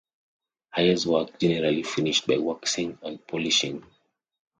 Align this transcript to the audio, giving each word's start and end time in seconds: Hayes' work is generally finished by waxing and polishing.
Hayes' 0.73 1.05
work 1.05 1.29
is 1.29 1.35
generally 1.39 1.83
finished 1.83 2.25
by 2.25 2.35
waxing 2.37 2.97
and 3.03 3.19
polishing. 3.27 3.85